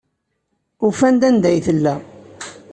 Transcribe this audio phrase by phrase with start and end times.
[0.87, 1.95] Ufan-d anda ay tella.